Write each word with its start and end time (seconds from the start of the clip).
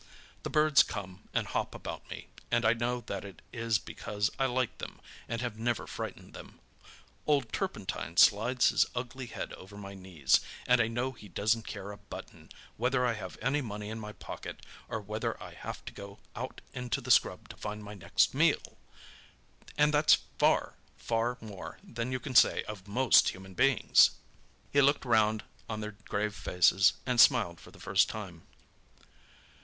The 0.41 0.49
birds 0.49 0.81
come 0.81 1.29
and 1.31 1.45
hop 1.45 1.75
about 1.75 2.09
me, 2.09 2.25
and 2.49 2.65
I 2.65 2.73
know 2.73 3.01
that 3.01 3.23
it 3.23 3.43
is 3.53 3.77
because 3.77 4.31
I 4.39 4.47
like 4.47 4.79
them 4.79 4.99
and 5.29 5.41
have 5.41 5.59
never 5.59 5.85
frightened 5.85 6.33
them; 6.33 6.59
old 7.27 7.53
Turpentine 7.53 8.17
slides 8.17 8.69
his 8.69 8.87
ugly 8.95 9.27
head 9.27 9.53
over 9.53 9.77
my 9.77 9.93
knees, 9.93 10.39
and 10.65 10.81
I 10.81 10.87
know 10.87 11.11
he 11.11 11.27
doesn't 11.29 11.67
care 11.67 11.91
a 11.91 11.97
button 11.97 12.49
whether 12.77 13.05
I 13.05 13.13
have 13.13 13.37
any 13.43 13.61
money 13.61 13.89
in 13.91 13.99
my 13.99 14.11
pocket, 14.13 14.65
or 14.89 14.99
whether 14.99 15.39
I 15.39 15.53
have 15.53 15.85
to 15.85 15.93
go 15.93 16.17
out 16.35 16.61
into 16.73 16.99
the 16.99 17.11
scrub 17.11 17.47
to 17.49 17.55
find 17.55 17.83
my 17.83 17.93
next 17.93 18.33
meal! 18.33 18.79
And 19.77 19.93
that's 19.93 20.17
far, 20.39 20.77
far 20.97 21.37
more 21.41 21.77
than 21.83 22.11
you 22.11 22.19
can 22.19 22.33
say 22.33 22.63
of 22.63 22.87
most 22.87 23.29
human 23.29 23.53
beings!" 23.53 24.09
He 24.73 24.81
looked 24.81 25.05
round 25.05 25.43
on 25.69 25.79
their 25.81 25.91
grave 26.05 26.33
faces, 26.33 26.93
and 27.05 27.21
smiled 27.21 27.59
for 27.61 27.69
the 27.69 27.79
first 27.79 28.09
time. 28.09 28.47